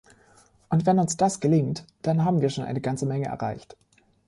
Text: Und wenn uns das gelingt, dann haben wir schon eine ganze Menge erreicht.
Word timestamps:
Und 0.69 0.87
wenn 0.87 0.97
uns 0.97 1.15
das 1.15 1.41
gelingt, 1.41 1.85
dann 2.01 2.25
haben 2.25 2.41
wir 2.41 2.49
schon 2.49 2.63
eine 2.63 2.81
ganze 2.81 3.05
Menge 3.05 3.27
erreicht. 3.27 3.77